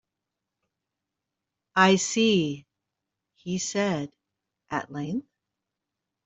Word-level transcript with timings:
"I 1.75 1.97
see," 1.97 2.65
he 3.35 3.59
said, 3.59 4.09
at 4.71 4.91
length. 4.91 5.27